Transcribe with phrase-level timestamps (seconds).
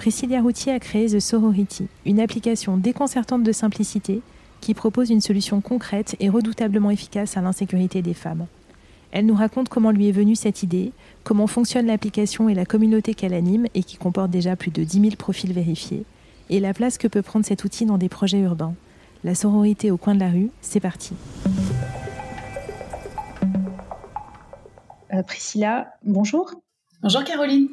[0.00, 4.22] Priscilla Routier a créé The Sorority, une application déconcertante de simplicité
[4.62, 8.46] qui propose une solution concrète et redoutablement efficace à l'insécurité des femmes.
[9.12, 10.92] Elle nous raconte comment lui est venue cette idée,
[11.22, 15.00] comment fonctionne l'application et la communauté qu'elle anime et qui comporte déjà plus de 10
[15.02, 16.04] 000 profils vérifiés,
[16.48, 18.72] et la place que peut prendre cet outil dans des projets urbains.
[19.22, 21.12] La sororité au coin de la rue, c'est parti.
[25.12, 26.54] Euh, Priscilla, bonjour.
[27.02, 27.68] Bonjour Caroline.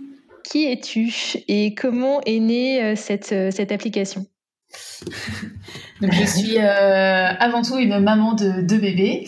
[0.49, 1.11] Qui es-tu
[1.49, 4.25] et comment est née euh, cette, euh, cette application?
[6.01, 9.27] Donc, je suis euh, avant tout une maman de deux bébés.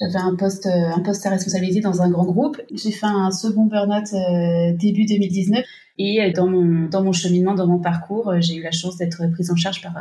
[0.00, 2.60] J'avais un poste, un poste à responsabilité dans un grand groupe.
[2.74, 4.08] J'ai fait un second burn-out
[4.76, 5.64] début 2019.
[5.98, 9.50] Et dans mon, dans mon cheminement, dans mon parcours, j'ai eu la chance d'être prise
[9.50, 9.94] en charge par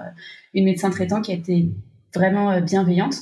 [0.54, 1.70] une médecin traitant qui a été
[2.14, 3.16] vraiment bienveillante.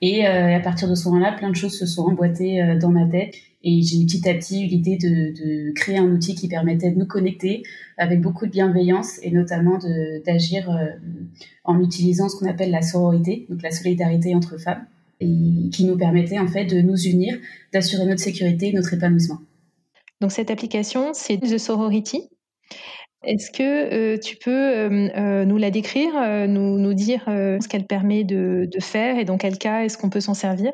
[0.00, 3.34] Et à partir de ce moment-là, plein de choses se sont emboîtées dans ma tête.
[3.64, 7.06] Et j'ai petit à petit eu l'idée de, créer un outil qui permettait de nous
[7.06, 7.62] connecter
[7.96, 9.78] avec beaucoup de bienveillance et notamment
[10.26, 10.86] d'agir euh,
[11.64, 14.84] en utilisant ce qu'on appelle la sororité, donc la solidarité entre femmes,
[15.20, 17.36] et qui nous permettait en fait de nous unir,
[17.72, 19.38] d'assurer notre sécurité et notre épanouissement.
[20.20, 22.28] Donc cette application, c'est The Sorority.
[23.24, 26.12] Est-ce que euh, tu peux euh, nous la décrire,
[26.48, 30.10] nous, nous, dire ce qu'elle permet de, de faire et dans quel cas est-ce qu'on
[30.10, 30.72] peut s'en servir?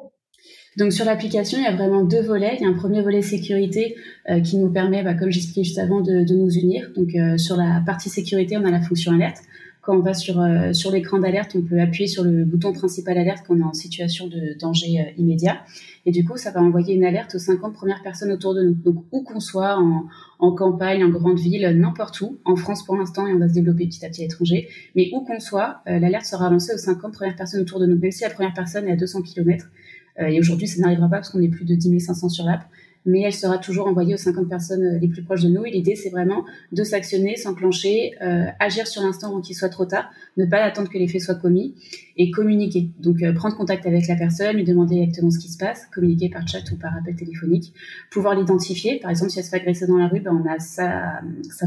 [0.79, 2.57] Donc sur l'application, il y a vraiment deux volets.
[2.61, 3.97] Il y a un premier volet sécurité
[4.31, 6.93] euh, qui nous permet, bah, comme j'expliquais juste avant, de, de, nous unir.
[6.95, 9.39] Donc euh, sur la partie sécurité, on a la fonction alerte.
[9.83, 13.19] Quand on va sur, euh, sur l'écran d'alerte, on peut appuyer sur le bouton principal
[13.19, 15.59] alerte quand on est en situation de danger immédiat.
[16.07, 18.75] Et du coup, ça va envoyer une alerte aux 50 premières personnes autour de nous.
[18.75, 20.05] Donc où qu'on soit, en,
[20.39, 22.39] en campagne, en grande ville, n'importe où.
[22.45, 24.69] En France pour l'instant, et on va se développer petit à petit à l'étranger.
[24.95, 27.99] Mais où qu'on soit, l'alerte sera lancée aux 50 premières personnes autour de nous.
[27.99, 31.17] Même si la première personne est à 200 km, euh, et aujourd'hui, ça n'arrivera pas
[31.17, 32.65] parce qu'on est plus de 10 500 sur l'app
[33.09, 35.65] mais elle sera toujours envoyée aux 50 personnes euh, les plus proches de nous.
[35.65, 39.87] Et l'idée, c'est vraiment de s'actionner, s'enclencher, euh, agir sur l'instant avant qu'il soit trop
[39.87, 41.75] tard, ne pas attendre que les faits soient commis
[42.17, 42.91] et communiquer.
[43.01, 46.29] Donc, euh, prendre contact avec la personne, lui demander exactement ce qui se passe, communiquer
[46.29, 47.73] par chat ou par appel téléphonique,
[48.11, 48.99] pouvoir l'identifier.
[49.01, 51.23] Par exemple, si elle se fait agresser dans la rue, ben, on a sa,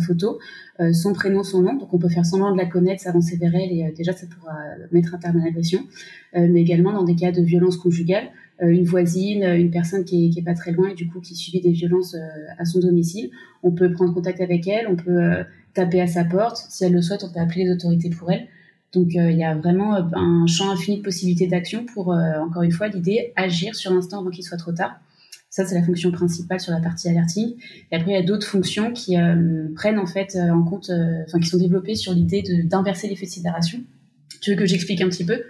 [0.05, 0.39] photo,
[0.93, 1.73] son prénom, son nom.
[1.75, 4.53] Donc, on peut faire semblant de la connaître, s'avancer vers elle et déjà, ça pourra
[4.91, 5.81] mettre un terme à l'agression.
[6.33, 10.29] mais également dans des cas de violence conjugale, euh, une voisine, une personne qui est,
[10.29, 12.19] qui est, pas très loin et du coup qui subit des violences euh,
[12.57, 13.31] à son domicile.
[13.63, 16.57] On peut prendre contact avec elle, on peut euh, taper à sa porte.
[16.69, 18.47] Si elle le souhaite, on peut appeler les autorités pour elle.
[18.93, 22.89] Donc il y a vraiment un champ infini de possibilités d'action pour, encore une fois,
[22.89, 24.99] l'idée agir sur l'instant avant qu'il soit trop tard.
[25.49, 27.53] Ça, c'est la fonction principale sur la partie alerting.
[27.89, 29.15] Et après, il y a d'autres fonctions qui
[29.75, 30.91] prennent en fait en compte,
[31.25, 33.79] enfin, qui sont développées sur l'idée d'inverser l'effet de sidération.
[34.41, 35.41] Tu veux que j'explique un petit peu?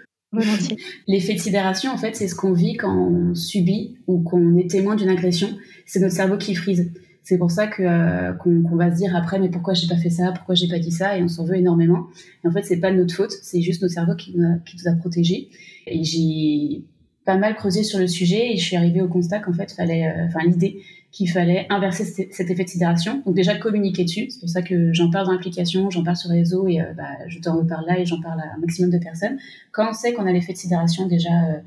[1.07, 4.69] L'effet de sidération, en fait, c'est ce qu'on vit quand on subit ou qu'on est
[4.69, 5.49] témoin d'une agression.
[5.85, 6.91] C'est notre cerveau qui frise.
[7.23, 10.09] C'est pour ça que euh, qu'on va se dire après, mais pourquoi j'ai pas fait
[10.09, 12.07] ça, pourquoi j'ai pas dit ça, et on s'en veut énormément.
[12.43, 14.31] Et en fait, c'est pas de notre faute, c'est juste notre cerveau qui,
[14.65, 15.49] qui nous a protégés.
[15.85, 16.83] Et j'ai
[17.25, 20.07] pas mal creusé sur le sujet et je suis arrivée au constat qu'en fait, fallait,
[20.07, 20.81] euh, enfin l'idée
[21.11, 23.21] qu'il fallait inverser cet effet de sidération.
[23.25, 26.29] Donc déjà communiquer dessus, c'est pour ça que j'en parle dans l'application, j'en parle sur
[26.29, 28.91] le réseau et euh, bah, je t'en reparle là et j'en parle à un maximum
[28.91, 29.37] de personnes.
[29.73, 31.57] Quand on sait qu'on a l'effet de sidération déjà euh,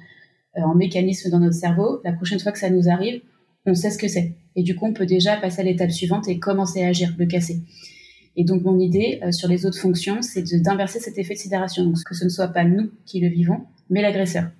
[0.56, 3.20] euh, en mécanisme dans notre cerveau, la prochaine fois que ça nous arrive,
[3.66, 4.32] on sait ce que c'est.
[4.56, 7.26] Et du coup, on peut déjà passer à l'étape suivante et commencer à agir, le
[7.26, 7.60] casser.
[8.36, 12.02] Et donc mon idée sur les autres fonctions, c'est d'inverser cet effet de sidération, donc
[12.04, 14.50] que ce ne soit pas nous qui le vivons, mais l'agresseur,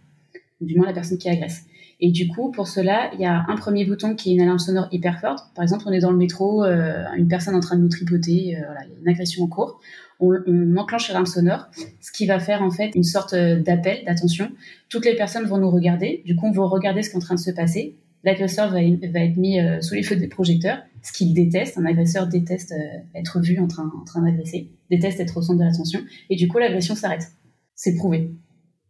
[0.61, 1.65] du moins la personne qui agresse.
[2.05, 4.59] Et du coup, pour cela, il y a un premier bouton qui est une alarme
[4.59, 5.55] sonore hyper forte.
[5.55, 8.59] Par exemple, on est dans le métro, euh, une personne en train de nous tripoter,
[8.59, 9.81] euh, voilà, une agression en cours.
[10.21, 11.67] On, enclenche l'alarme sonore,
[12.03, 14.51] ce qui va faire en fait une sorte euh, d'appel, d'attention.
[14.91, 16.23] Toutes les personnes vont nous regarder.
[16.27, 17.97] Du coup, on va regarder ce qui est en train de se passer.
[18.23, 21.79] L'agresseur va, va, être mis sous les feux des projecteurs, ce qu'il déteste.
[21.79, 22.75] Un agresseur déteste
[23.15, 26.01] être vu en train, en train d'agresser, déteste être au centre de l'attention.
[26.29, 27.29] Et du coup, l'agression s'arrête.
[27.75, 28.31] C'est prouvé.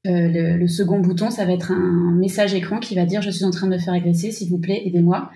[0.07, 3.45] Euh, le, second bouton, ça va être un message écran qui va dire je suis
[3.45, 5.31] en train de me faire agresser, s'il vous plaît, aidez-moi.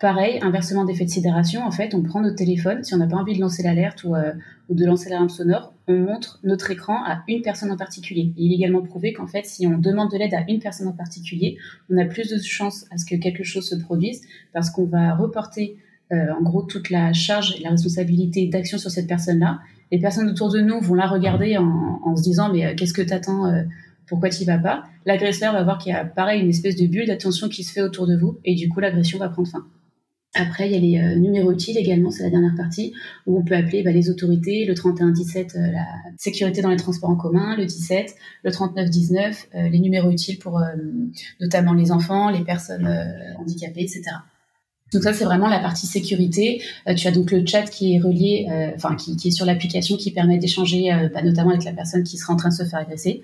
[0.00, 3.16] Pareil, inversement d'effet de sidération, en fait, on prend notre téléphone, si on n'a pas
[3.16, 4.32] envie de lancer l'alerte ou, euh,
[4.68, 8.32] de lancer l'alarme sonore, on montre notre écran à une personne en particulier.
[8.36, 10.92] il est également prouvé qu'en fait, si on demande de l'aide à une personne en
[10.92, 11.58] particulier,
[11.90, 14.22] on a plus de chances à ce que quelque chose se produise
[14.52, 15.76] parce qu'on va reporter
[16.10, 19.58] en gros toute la charge et la responsabilité d'action sur cette personne-là.
[19.90, 23.02] Les personnes autour de nous vont la regarder en, en se disant mais qu'est-ce que
[23.02, 23.52] t'attends
[24.06, 27.06] pourquoi tu vas pas L'agresseur va voir qu'il y a pareil une espèce de bulle
[27.06, 29.66] d'attention qui se fait autour de vous et du coup l'agression va prendre fin.
[30.36, 32.92] Après, il y a les euh, numéros utiles également, c'est la dernière partie,
[33.26, 35.86] où on peut appeler bah, les autorités, le 3117, euh, la
[36.18, 40.60] sécurité dans les transports en commun, le 17, le 3919, euh, les numéros utiles pour
[41.40, 42.88] notamment les enfants, les personnes
[43.38, 44.02] handicapées, etc.
[44.94, 46.62] Donc ça, c'est vraiment la partie sécurité.
[46.96, 50.38] tu as donc le chat qui est relié, enfin qui, est sur l'application, qui permet
[50.38, 53.22] d'échanger, bah, notamment avec la personne qui sera en train de se faire agresser,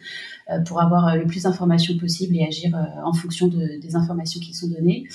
[0.67, 4.69] pour avoir le plus d'informations possible et agir en fonction de, des informations qui sont
[4.69, 5.07] données.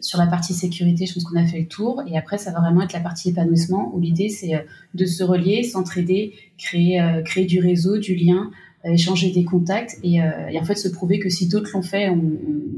[0.00, 2.02] Sur la partie sécurité, je pense qu'on a fait le tour.
[2.06, 4.60] Et après, ça va vraiment être la partie épanouissement, où l'idée, c'est euh,
[4.94, 8.50] de se relier, s'entraider, créer, euh, du réseau, du lien, euh,
[8.92, 12.20] échanger des contacts et, en fait se prouver que si d'autres l'ont fait, on,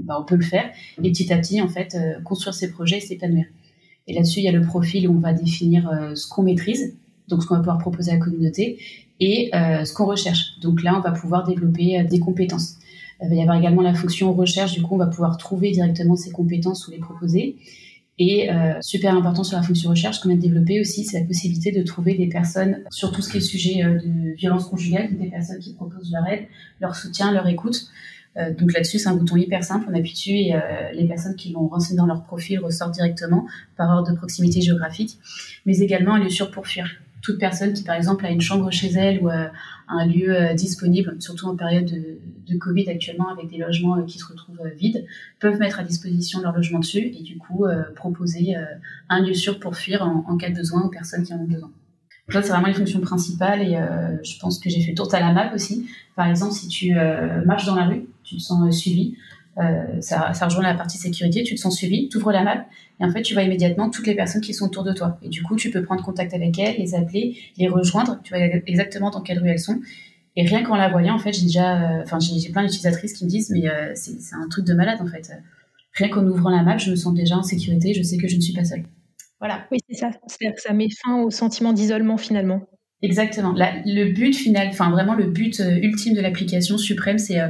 [0.05, 0.71] bah, peut le faire.
[1.03, 3.47] Et petit à petit, en fait, construire ses projets et s'épanouir.
[4.07, 6.95] Et là-dessus, il y a le profil où on va définir ce qu'on maîtrise,
[7.29, 8.79] donc ce qu'on va pouvoir proposer à la communauté,
[9.21, 10.59] et ce qu'on recherche.
[10.61, 12.77] Donc là, on va pouvoir développer des compétences.
[13.23, 16.17] Il va y avoir également la fonction recherche, du coup, on va pouvoir trouver directement
[16.17, 17.57] ces compétences ou les proposer.
[18.21, 21.71] Et euh, super important sur la fonction recherche qu'on a développé aussi, c'est la possibilité
[21.71, 25.31] de trouver des personnes sur tout ce qui est sujet euh, de violence conjugale, des
[25.31, 26.47] personnes qui proposent leur aide,
[26.81, 27.89] leur soutien, leur écoute.
[28.37, 30.59] Euh, donc là-dessus, c'est un bouton hyper simple, on appuie dessus et euh,
[30.93, 35.19] les personnes qui l'ont renseigné dans leur profil ressortent directement par ordre de proximité géographique,
[35.67, 36.89] mais également un lieu sûr pour fuir
[37.29, 39.49] toute personne qui, par exemple, a une chambre chez elle ou euh,
[39.87, 44.19] un lieu euh, disponible, surtout en période de, Covid actuellement, avec des logements euh, qui
[44.19, 45.05] se retrouvent vides,
[45.39, 48.55] peuvent mettre à disposition leur logement dessus et du coup proposer
[49.09, 51.71] un lieu sûr pour fuir en, cas de besoin aux personnes qui en ont besoin.
[52.31, 53.79] Ça, c'est vraiment les fonctions principales et
[54.25, 55.89] je pense que j'ai fait tour à la map aussi.
[56.17, 56.95] Par exemple, si tu
[57.45, 59.17] marches dans la rue, tu te sens suivi,
[59.61, 62.67] euh, ça, ça, rejoint la partie sécurité, tu te sens suivi, tu ouvres la map
[63.01, 65.19] et en fait tu vois immédiatement toutes les personnes qui sont autour de toi.
[65.23, 68.43] Et du coup tu peux prendre contact avec elles, les appeler, les rejoindre, tu vois
[68.67, 69.81] exactement dans quelle rue elles sont.
[70.41, 73.25] Et rien qu'en la voyant, en fait, j'ai déjà, euh, enfin, j'ai plein d'utilisatrices qui
[73.25, 75.33] me disent, mais euh, c'est un truc de malade, en fait.
[75.95, 78.37] Rien qu'en ouvrant la map, je me sens déjà en sécurité, je sais que je
[78.37, 78.85] ne suis pas seule.
[79.41, 79.67] Voilà.
[79.73, 80.11] Oui, c'est ça.
[80.29, 82.69] C'est-à-dire que ça met fin au sentiment d'isolement, finalement.
[83.03, 83.53] Exactement.
[83.53, 87.41] le but final, enfin, vraiment, le but ultime de l'application suprême, c'est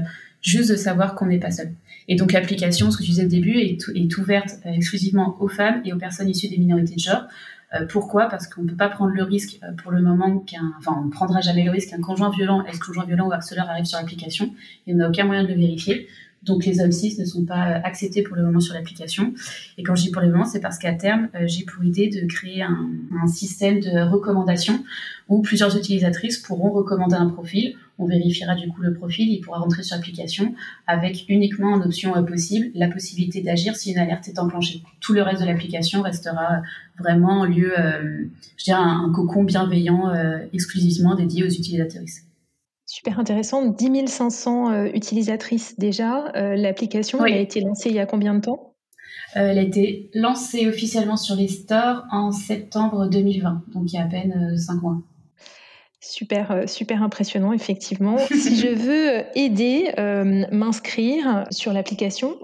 [0.43, 1.73] juste de savoir qu'on n'est pas seul.
[2.08, 5.82] Et donc l'application, ce que tu disais au début, est, ouverte euh, exclusivement aux femmes
[5.85, 7.25] et aux personnes issues des minorités de genre.
[7.75, 8.29] Euh, pourquoi?
[8.29, 11.05] Parce qu'on ne peut pas prendre le risque euh, pour le moment qu'un, enfin, on
[11.06, 14.55] ne prendra jamais le risque qu'un conjoint violent, ex-conjoint violent ou harceleur arrive sur l'application
[14.87, 16.08] et on n'a aucun moyen de le vérifier.
[16.44, 19.34] Donc les hommes cis ne sont pas acceptés pour le moment sur l'application.
[19.76, 22.26] Et quand je dis pour le moment, c'est parce qu'à terme, j'ai pour idée de
[22.26, 24.82] créer un, système de recommandation
[25.29, 29.59] où plusieurs utilisatrices pourront recommander un profil on vérifiera du coup le profil, il pourra
[29.59, 30.55] rentrer sur l'application
[30.87, 34.83] avec uniquement en option euh, possible la possibilité d'agir si une alerte est enclenchée.
[35.00, 36.62] Tout le reste de l'application restera
[36.99, 38.25] vraiment en lieu, euh,
[38.56, 42.25] je dirais, un, cocon bienveillant euh, exclusivement dédié aux utilisatrices.
[42.87, 46.33] Super intéressant, 10 500 utilisatrices déjà.
[46.35, 48.73] L'application, a été lancée il y a combien de temps?
[49.35, 54.05] Elle a été lancée officiellement sur les stores en septembre 2020, donc il y a
[54.05, 55.03] à peine 5 mois.
[56.08, 58.16] Super, euh, super impressionnant, effectivement.
[58.31, 62.38] si je veux aider, euh, m'inscrire sur l'application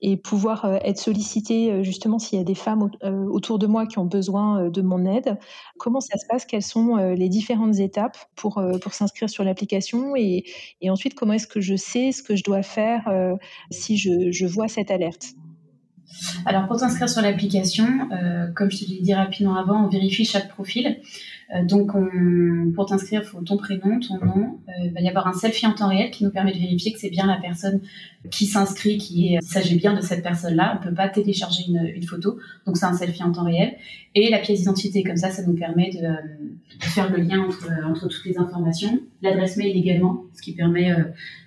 [0.00, 2.88] et pouvoir euh, être sollicité justement s'il y a des femmes
[3.30, 5.36] autour de moi qui ont besoin de mon aide,
[5.78, 6.46] comment ça se passe?
[6.46, 10.16] Quelles sont les différentes étapes pour, pour s'inscrire sur l'application?
[10.16, 10.44] Et,
[10.80, 13.12] et, ensuite comment est-ce que je sais ce que je dois faire
[13.70, 15.34] si je, je vois cette alerte?
[16.46, 17.86] Alors pour t'inscrire sur l'application,
[18.56, 20.98] comme je te l'ai dit rapidement avant, on vérifie chaque profil.
[21.54, 21.92] Euh, donc,
[22.74, 24.58] pour t'inscrire, faut ton prénom, ton nom.
[24.68, 26.92] Euh, il va y avoir un selfie en temps réel qui nous permet de vérifier
[26.92, 27.80] que c'est bien la personne
[28.30, 30.78] qui s'inscrit, qui s'agit bien de cette personne-là.
[30.80, 33.74] On peut pas télécharger une, photo, donc c'est un selfie en temps réel.
[34.14, 36.08] Et la pièce d'identité, comme ça, ça nous permet de,
[36.80, 39.00] faire le lien entre, toutes les informations.
[39.20, 41.04] L'adresse mail également, ce qui permet euh,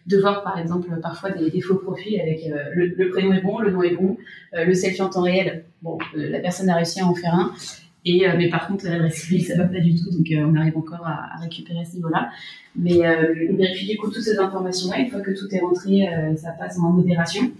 [0.07, 2.41] de voir, par exemple, parfois des, faux profils avec
[2.75, 4.17] le, le, prénom est bon, le nom est bon,
[4.53, 5.65] le selfie en temps réel.
[5.81, 7.53] Bon, la personne a réussi à en faire un.
[8.07, 10.77] Euh, mais par contre, l'adresse email, ça va pas du tout, donc euh, on arrive
[10.77, 12.29] encore à, récupérer ce niveau-là.
[12.75, 14.99] Mais euh, on vérifie du coup toutes ces informations-là.
[14.99, 16.07] Une fois que tout est rentré,
[16.37, 17.51] ça passe en modération.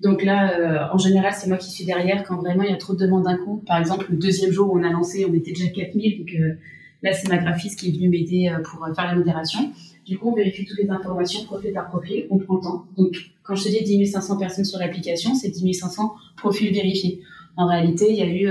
[0.00, 2.94] Donc là, en général, c'est moi qui suis derrière quand vraiment il y a trop
[2.94, 3.62] de demandes d'un coup.
[3.66, 6.36] Par exemple, le deuxième jour où on a lancé, on était déjà 4000, donc
[7.02, 9.70] là, c'est ma graphiste qui est venue m'aider pour faire la modération.
[10.04, 12.84] Du coup, on vérifie toutes les informations profil par profil, on prend le temps.
[12.96, 17.20] Donc, quand je te dis 10 500 personnes sur l'application, c'est 10 500 profils vérifiés.
[17.56, 18.50] En réalité, il y a eu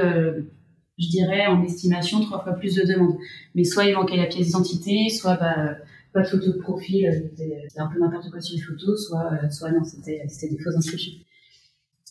[0.98, 3.18] je dirais, en estimation, trois fois plus de demandes.
[3.56, 5.78] Mais soit il manquait la pièce d'identité, soit bah,
[6.14, 9.50] pas de photo de profil, c'était un peu n'importe quoi sur les photos, soit, euh,
[9.50, 11.14] soit non, c'était des fausses inscriptions.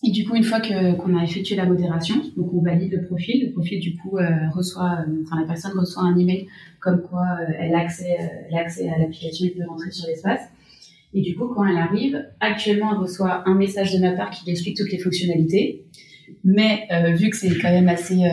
[0.05, 3.47] Et du coup, une fois qu'on a effectué la modération, donc on valide le profil.
[3.47, 6.49] Le profil, du coup, euh, reçoit, euh, enfin la personne reçoit un email
[6.81, 8.17] comme quoi euh, elle a accès,
[8.49, 10.41] elle a accès à l'application et peut rentrer sur l'espace.
[11.15, 14.45] Et du coup, quand elle arrive, actuellement, elle reçoit un message de ma part qui
[14.45, 15.85] lui explique toutes les fonctionnalités.
[16.45, 18.25] Mais vu que c'est quand même assez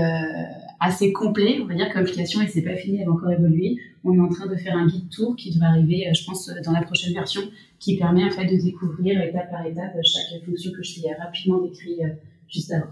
[0.80, 3.78] assez complet, on va dire que l'application, elle s'est pas finie, elle va encore évoluer.
[4.04, 6.72] On est en train de faire un guide tour qui devrait arriver, je pense, dans
[6.72, 7.42] la prochaine version,
[7.80, 11.62] qui permet en fait de découvrir étape par étape chaque fonction que je t'ai rapidement
[11.62, 12.10] décrit euh,
[12.48, 12.92] juste avant.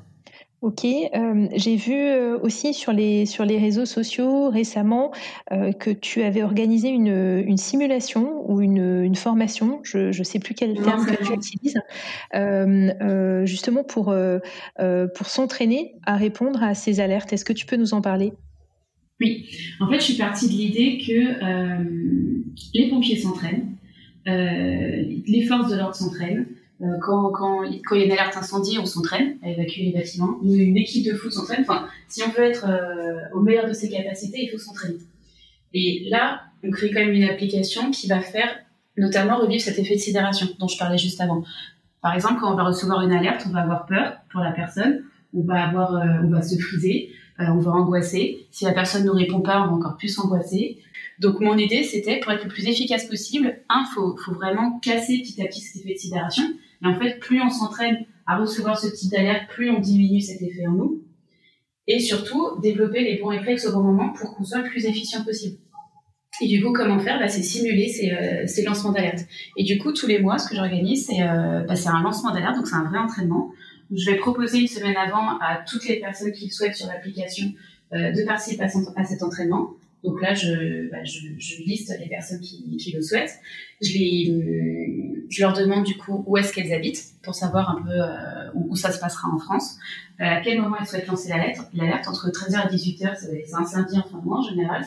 [0.62, 5.12] Ok, euh, j'ai vu euh, aussi sur les, sur les réseaux sociaux récemment
[5.80, 10.56] que tu avais organisé une, une simulation ou une, une formation, je ne sais plus
[10.56, 11.80] quel terme que tu utilises,
[13.46, 14.16] justement pour,
[15.16, 17.32] pour s'entraîner à répondre à ces alertes.
[17.34, 18.34] Est-ce que tu peux nous en parler?
[19.20, 19.46] Oui,
[19.80, 21.38] en fait je suis partie de l'idée que
[22.74, 23.76] les pompiers s'entraînent,
[24.28, 26.48] euh, les forces de l'ordre s'entraînent.
[26.82, 29.92] Euh, quand, quand, quand, il y a une alerte incendie, on s'entraîne à évacuer les
[29.92, 30.38] bâtiments.
[30.44, 31.62] Une équipe de foot s'entraîne.
[31.62, 35.00] Enfin, si on veut être euh, au meilleur de ses capacités, il faut s'entraîner.
[35.74, 38.50] Et là, on crée quand même une application qui va faire
[38.96, 41.44] notamment revivre cet effet de sidération dont je parlais juste avant.
[42.02, 45.04] Par exemple, quand on va recevoir une alerte, on va avoir peur pour la personne,
[45.36, 45.92] on va avoir,
[46.24, 48.48] on va se friser, on va angoisser.
[48.50, 50.80] Si la personne ne répond pas, on va encore plus angoisser.
[51.20, 55.20] Donc mon idée, c'était pour être le plus efficace possible, un, faut, faut vraiment casser
[55.20, 56.44] petit à petit cet effet de sidération.
[56.84, 60.42] Et en fait, plus on s'entraîne à recevoir ce type d'alerte, plus on diminue cet
[60.42, 61.04] effet en nous.
[61.88, 65.24] Et surtout, développer les bons réflexes au bon moment pour qu'on soit le plus efficient
[65.24, 65.58] possible.
[66.42, 67.20] Et du coup, comment faire?
[67.20, 69.26] Bah, C'est simuler ces, euh, ces lancements d'alerte.
[69.56, 72.58] Et du coup, tous les mois, ce que j'organise, c'est euh, bah, un lancement d'alerte,
[72.58, 73.52] donc c'est un vrai entraînement.
[73.92, 77.48] Je vais proposer une semaine avant à toutes les personnes qui le souhaitent sur l'application
[77.94, 79.77] euh, de participer à cet entraînement.
[80.04, 83.40] Donc là, je, bah, je, je, liste les personnes qui, qui le souhaitent.
[83.82, 87.82] Je, les, euh, je leur demande du coup où est-ce qu'elles habitent pour savoir un
[87.82, 89.78] peu euh, où, ça se passera en France.
[90.22, 91.60] Euh, à quel moment elles souhaitent lancer l'alerte.
[91.74, 94.84] L'alerte entre 13h et 18h, c'est un samedi en fin mois en général.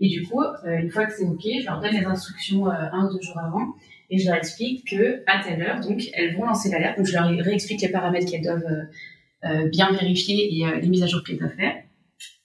[0.00, 3.12] Et du coup, une fois que c'est OK, je leur donne les instructions un ou
[3.12, 3.72] deux jours avant
[4.10, 6.98] et je leur explique que à telle heure, donc, elles vont lancer l'alerte.
[6.98, 11.22] Donc, je leur réexplique les paramètres qu'elles doivent bien vérifier et les mises à jour
[11.22, 11.81] qu'elles doivent faire.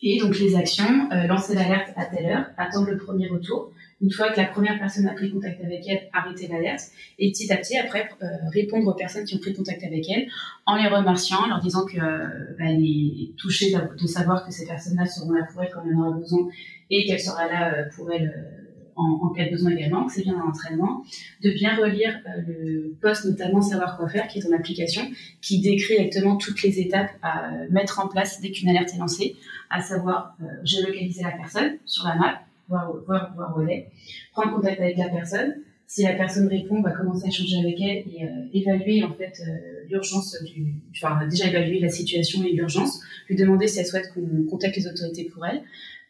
[0.02, 3.72] Et donc les actions, euh, lancer l'alerte à telle heure, attendre le premier retour.
[4.00, 6.82] Une fois que la première personne a pris contact avec elle, arrêter l'alerte.
[7.18, 10.28] Et petit à petit, après, euh, répondre aux personnes qui ont pris contact avec elle
[10.68, 15.06] en les remerciant, leur disant que euh, bah, est touchée de, savoir que ces personnes-là
[15.08, 16.48] seront là pour elle quand elle en aura besoin
[16.92, 18.57] et qu'elle sera là pour elle
[18.98, 21.04] en, cas de besoin également, que c'est bien un entraînement,
[21.44, 25.04] de bien relire euh, le poste notamment Savoir quoi faire, qui est en application,
[25.42, 29.36] qui décrit exactement toutes les étapes à mettre en place dès qu'une alerte est lancée,
[29.70, 33.88] à savoir euh, géolocaliser la personne sur la map, voir, voir, voir où elle est,
[34.32, 35.56] prendre contact avec la personne,
[35.88, 39.14] si la personne répond, on va commencer à échanger avec elle et euh, évaluer en
[39.14, 43.00] fait euh, l'urgence du, enfin déjà évaluer la situation et l'urgence,
[43.30, 45.62] lui demander si elle souhaite qu'on contacte les autorités pour elle,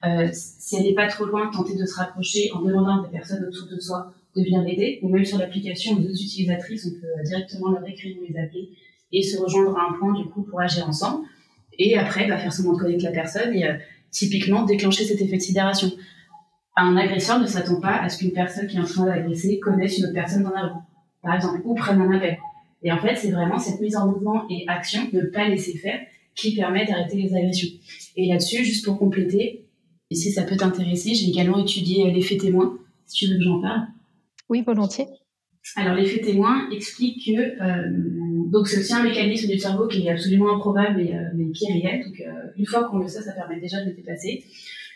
[0.05, 3.11] euh, si elle n'est pas trop loin, tenter de se rapprocher en demandant à des
[3.11, 7.23] personnes autour de soi de venir l'aider, ou même sur l'application deux utilisatrices, on peut
[7.23, 8.69] directement leur écrire ou les appeler
[9.11, 11.25] et se rejoindre à un point du coup pour agir ensemble.
[11.79, 13.73] Et après, bah, faire semblant de connaître la personne et euh,
[14.11, 15.91] typiquement déclencher cet effet de sidération.
[16.75, 19.97] Un agresseur ne s'attend pas à ce qu'une personne qui est en train d'agresser connaisse
[19.97, 20.79] une autre personne dans la rue,
[21.23, 22.37] par exemple, ou prenne un appel.
[22.83, 25.99] Et en fait, c'est vraiment cette mise en mouvement et action, ne pas laisser faire,
[26.35, 27.69] qui permet d'arrêter les agressions.
[28.15, 29.66] Et là-dessus, juste pour compléter,
[30.09, 33.61] et si ça peut t'intéresser, j'ai également étudié l'effet témoin, si tu veux que j'en
[33.61, 33.87] parle.
[34.49, 35.07] Oui, volontiers.
[35.75, 37.91] Alors l'effet témoin explique que euh,
[38.49, 41.65] donc c'est aussi un mécanisme du cerveau qui est absolument improbable mais, euh, mais qui
[41.69, 42.05] est réel.
[42.05, 44.45] Donc euh, une fois qu'on le sait, ça permet déjà de le dépasser.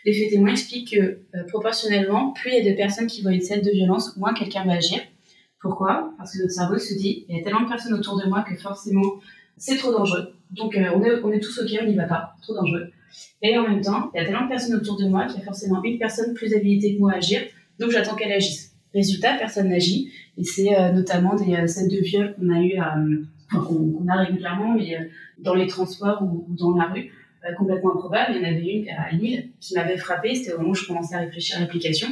[0.04, 3.60] L'effet témoin explique que proportionnellement, plus il y a de personnes qui voient une scène
[3.60, 4.98] de violence, moins quelqu'un va agir.
[5.60, 6.12] Pourquoi?
[6.18, 8.42] Parce que notre cerveau se dit il y a tellement de personnes autour de moi
[8.42, 9.20] que forcément
[9.58, 10.32] c'est trop dangereux.
[10.50, 12.90] Donc on est, on est tous ok, on n'y va pas, trop dangereux.
[13.42, 15.42] Et en même temps, il y a tellement de personnes autour de moi qu'il y
[15.42, 17.40] a forcément une personne plus habilitée que moi à agir,
[17.78, 18.72] donc j'attends qu'elle agisse.
[18.94, 22.78] Résultat, personne n'agit, et c'est euh, notamment des euh, scènes de viol qu'on a eu,
[22.78, 27.10] euh, qu'on a régulièrement, mais dans les transports ou, dans la rue,
[27.56, 28.34] complètement improbable.
[28.34, 30.86] Il y en avait une à Lille qui m'avait frappé, c'était au moment où je
[30.86, 32.08] commençais à réfléchir à l'application.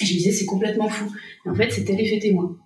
[0.00, 1.12] Et je me disais, c'est complètement fou.
[1.46, 2.56] Et en fait, c'était l'effet témoin.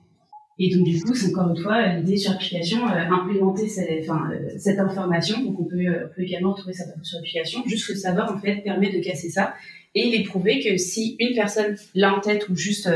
[0.64, 4.30] Et donc, du coup, c'est encore une fois l'idée sur l'application, euh, implémenter cette, enfin,
[4.30, 5.42] euh, cette information.
[5.42, 7.64] Donc, on peut, euh, peut également trouver ça sur l'application.
[7.66, 9.54] Juste le savoir, en fait, permet de casser ça
[9.96, 12.88] et il est prouvé que si une personne l'a en tête ou juste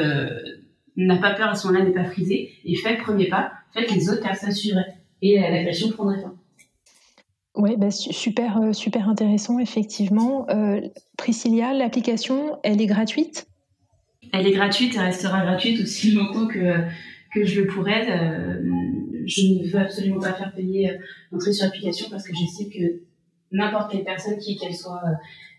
[0.96, 3.84] n'a pas peur à ce moment-là, n'est pas frisée et fait le premier pas, fait
[3.84, 6.34] que les autres personnes suivraient et l'agression prendrait fin.
[7.56, 10.46] Oui, bah, super, super intéressant, effectivement.
[11.18, 13.46] Priscilla, l'application, elle est gratuite?
[14.32, 16.86] Elle est gratuite, elle restera gratuite aussi longtemps que
[17.40, 18.06] que je le pourrais.
[18.10, 18.60] Euh,
[19.26, 20.90] je ne veux absolument pas faire payer
[21.32, 23.02] l'entrée sur l'application parce que j'estime que
[23.50, 25.02] n'importe quelle personne, qui qu'elle soit,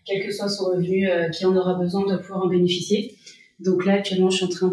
[0.06, 3.14] quel que soit son revenu, qui en aura besoin, doit pouvoir en bénéficier.
[3.60, 4.70] Donc là, actuellement, je suis en train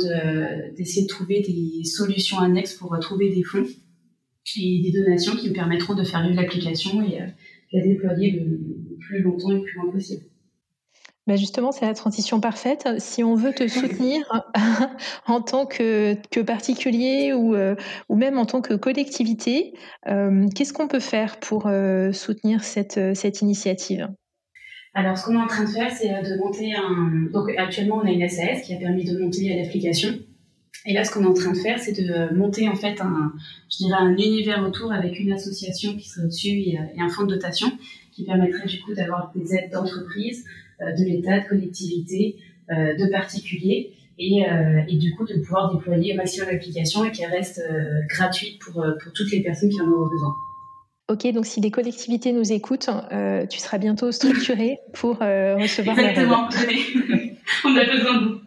[0.78, 3.66] d'essayer de, trouver des solutions annexes pour trouver des fonds
[4.58, 7.20] et des donations qui me permettront de faire vivre l'application et
[7.74, 10.24] la déployer le, plus longtemps et le plus loin possible.
[11.28, 12.88] Bah justement, c'est la transition parfaite.
[13.00, 14.22] Si on veut te soutenir
[15.28, 17.76] en tant que, que particulier ou, euh,
[18.10, 19.74] ou même en tant que collectivité,
[20.08, 24.08] euh, qu'est-ce qu'on peut faire pour euh, soutenir cette, cette initiative?
[24.94, 27.30] Alors, ce qu'on est en train de faire, c'est de monter un.
[27.34, 30.10] Donc, actuellement, on a une SAS qui a permis de monter l'application.
[30.86, 33.34] Et là, ce qu'on est en train de faire, c'est de monter en fait un,
[33.72, 37.34] je dirais, un univers autour avec une association qui serait au-dessus et, un fonds de
[37.34, 37.72] dotation
[38.12, 40.46] qui permettrait du coup d'avoir des aides d'entreprise,
[40.82, 42.38] de l'État, de collectivités,
[42.72, 43.92] euh, de particuliers.
[44.18, 47.62] Et, euh, et, du coup de pouvoir déployer au maximum l'application et qu'elle reste
[48.08, 50.34] gratuite pour, pour toutes les personnes qui en ont besoin.
[51.08, 56.00] Ok, donc si des collectivités nous écoutent, euh, tu seras bientôt structuré pour euh, recevoir.
[56.00, 56.50] Exactement,
[57.66, 58.40] on a besoin de vous.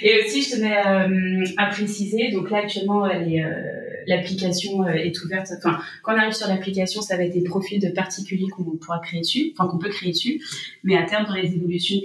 [0.00, 3.04] Et aussi, je tenais euh, à préciser, donc là actuellement,
[4.06, 5.48] l'application est ouverte.
[5.56, 9.00] Enfin, quand on arrive sur l'application, ça va être des profils de particuliers qu'on pourra
[9.00, 10.42] créer dessus, enfin qu'on peut créer dessus.
[10.84, 11.96] Mais à terme, dans les évolutions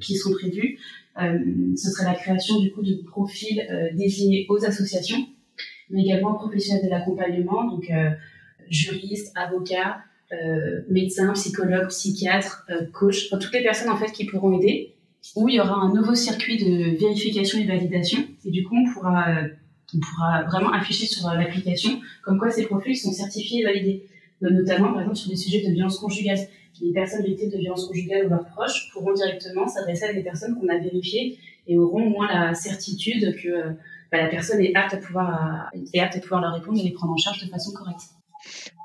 [0.00, 0.78] qui sont prévues,
[1.16, 5.26] ce serait la création du coup de profils dédiés aux associations,
[5.90, 7.90] mais également aux professionnels de l'accompagnement, donc
[8.70, 9.98] juristes, avocats,
[10.30, 14.94] euh, médecins, psychologues, psychiatres, euh, coachs, toutes les personnes en fait qui pourront aider.
[15.36, 18.18] Où il y aura un nouveau circuit de vérification et validation.
[18.44, 19.26] Et du coup, on pourra,
[19.94, 24.06] euh, on pourra vraiment afficher sur l'application comme quoi ces profils sont certifiés et validés.
[24.40, 26.38] Notamment, par exemple, sur des sujets de violence conjugale.
[26.80, 30.56] Les personnes victimes de violence conjugale ou leurs proches pourront directement s'adresser à des personnes
[30.60, 33.74] qu'on a vérifiées et auront au moins la certitude que
[34.12, 36.92] bah, la personne est apte à pouvoir, est apte à pouvoir leur répondre et les
[36.92, 38.02] prendre en charge de façon correcte.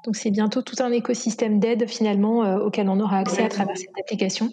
[0.05, 3.77] Donc c'est bientôt tout un écosystème d'aide finalement euh, auquel on aura accès à travers
[3.77, 4.51] cette application.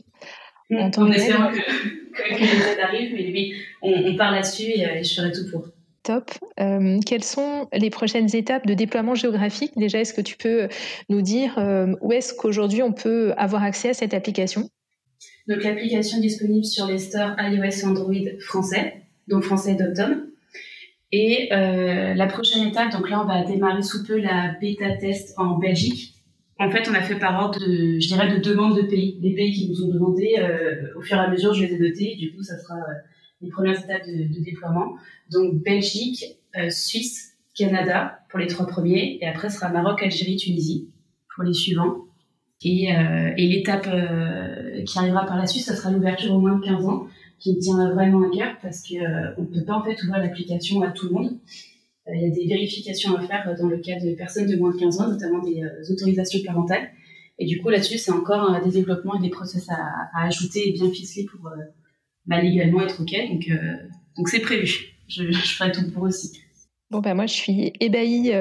[0.70, 5.14] On, on espère que, les aides arrivent, mais oui, on, part là-dessus et, euh, je
[5.14, 5.66] ferai tout pour.
[6.02, 6.30] Top.
[6.58, 9.72] Euh, quelles sont les prochaines étapes de déploiement géographique?
[9.76, 10.68] Déjà, est-ce que tu peux
[11.08, 11.58] nous dire
[12.00, 14.68] où est-ce qu'aujourd'hui on peut avoir accès à cette application?
[15.48, 19.76] Donc l'application est disponible sur les stores iOS Android français, donc français et
[21.12, 25.34] et euh, la prochaine étape, donc là, on va démarrer sous peu la bêta test
[25.38, 26.14] en Belgique.
[26.58, 29.18] En fait, on a fait par ordre de, je dirais, de demande de pays.
[29.20, 31.78] Les pays qui nous ont demandé, euh, au fur et à mesure, je les ai
[31.78, 32.16] notés.
[32.16, 32.94] Du coup, ça sera euh,
[33.40, 34.96] les premières étapes de, de déploiement.
[35.30, 36.24] Donc Belgique,
[36.56, 40.88] euh, Suisse, Canada pour les trois premiers, et après ce sera Maroc, Algérie, Tunisie
[41.34, 42.04] pour les suivants.
[42.62, 43.88] Et, euh, et l'étape
[44.84, 47.06] qui arrivera par la suite, ça sera l'ouverture au moins de 15 ans
[47.40, 50.18] qui me tient vraiment à cœur parce que euh, on peut pas en fait ouvrir
[50.18, 51.38] l'application à tout le monde.
[52.06, 54.72] Euh, il y a des vérifications à faire dans le cas de personnes de moins
[54.72, 56.90] de 15 ans, notamment des euh, autorisations parentales.
[57.38, 59.78] Et du coup, là-dessus, c'est encore des développements et des process à,
[60.14, 61.50] à ajouter et bien ficeler pour
[62.36, 63.14] bah, légalement être OK.
[63.28, 63.50] Donc,
[64.16, 64.94] donc c'est prévu.
[65.08, 66.40] Je, je, ferai tout pour aussi.
[66.90, 68.32] Bon, bah moi, je suis ébahie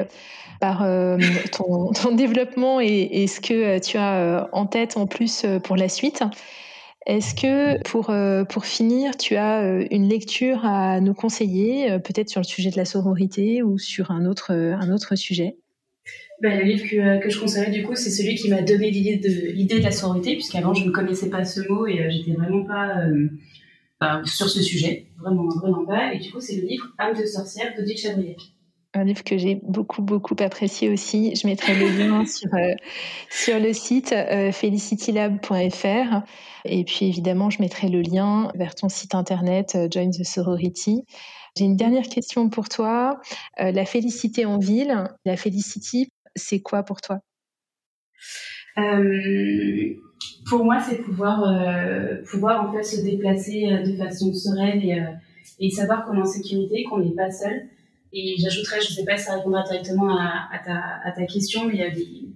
[0.60, 0.78] par
[1.52, 5.88] ton, ton, développement et, et, ce que tu as en tête en plus pour la
[5.88, 6.22] suite.
[7.06, 11.98] Est-ce que pour, euh, pour finir, tu as euh, une lecture à nous conseiller, euh,
[11.98, 15.56] peut-être sur le sujet de la sororité ou sur un autre, un autre sujet?
[16.42, 19.16] Ben, le livre que, que, je conseillerais du coup, c'est celui qui m'a donné l'idée
[19.16, 22.64] de, l'idée de la sororité, puisqu'avant je ne connaissais pas ce mot et j'étais vraiment
[22.64, 22.94] pas
[24.24, 26.14] sur ce sujet, vraiment, vraiment pas.
[26.14, 28.36] Et du coup, c'est le livre Âme de sorcière de Chabrier
[28.92, 31.34] un livre que j'ai beaucoup beaucoup apprécié aussi.
[31.36, 32.74] Je mettrai le lien sur euh,
[33.30, 36.22] sur le site euh, felicitylab.fr
[36.64, 41.04] et puis évidemment je mettrai le lien vers ton site internet euh, Join the Sorority.
[41.56, 43.20] J'ai une dernière question pour toi.
[43.58, 47.18] la félicité en ville, la félicity, c'est quoi pour toi?
[50.48, 51.44] Pour moi, c'est pouvoir
[52.30, 55.02] pouvoir en fait se déplacer de façon sereine et,
[55.60, 57.68] et savoir qu'on est en sécurité, qu'on n'est pas seul
[58.12, 61.66] et j'ajouterais, je ne sais pas si ça répondra directement à, ta, à ta, question,
[61.66, 62.28] mais il y a des,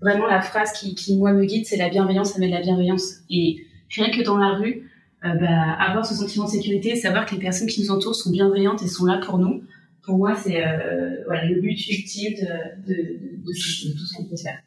[0.00, 3.18] vraiment la phrase qui, qui moi me guide, c'est la bienveillance amène la bienveillance.
[3.30, 4.90] Et rien que dans la rue,
[5.24, 8.30] euh, bah, avoir ce sentiment de sécurité, savoir que les personnes qui nous entourent sont
[8.30, 9.62] bienveillantes et sont là pour nous,
[10.02, 14.24] pour moi, c'est euh, voilà, le but ultime de, de, de, de, tout ce qu'on
[14.24, 14.58] peut faire.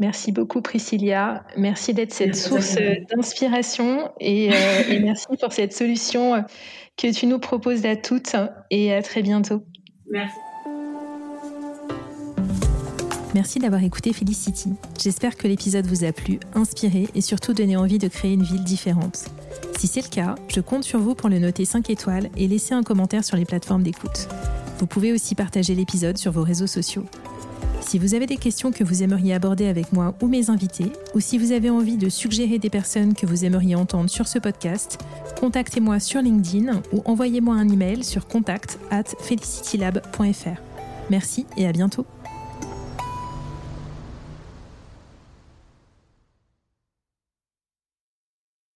[0.00, 1.44] Merci beaucoup Priscilla.
[1.58, 2.76] Merci d'être cette source
[3.10, 6.42] d'inspiration et, euh, et, merci pour cette solution
[6.96, 8.34] que tu nous proposes à toutes
[8.70, 9.62] et à très bientôt.
[10.10, 10.36] Merci.
[13.34, 14.70] Merci d'avoir écouté Felicity.
[15.00, 18.64] J'espère que l'épisode vous a plu, inspiré et surtout donné envie de créer une ville
[18.64, 19.26] différente.
[19.78, 22.74] Si c'est le cas, je compte sur vous pour le noter 5 étoiles et laisser
[22.74, 24.28] un commentaire sur les plateformes d'écoute.
[24.78, 27.04] Vous pouvez aussi partager l'épisode sur vos réseaux sociaux.
[27.90, 31.18] Si vous avez des questions que vous aimeriez aborder avec moi ou mes invités, ou
[31.18, 35.00] si vous avez envie de suggérer des personnes que vous aimeriez entendre sur ce podcast,
[35.40, 40.60] contactez-moi sur LinkedIn ou envoyez-moi un email sur contact at felicitylab.fr.
[41.10, 42.06] Merci et à bientôt.